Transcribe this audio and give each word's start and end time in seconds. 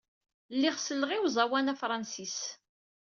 Lliɣ 0.55 0.75
selleɣ 0.79 1.09
i 1.11 1.17
uẓawan 1.21 1.71
afṛensis. 1.73 2.39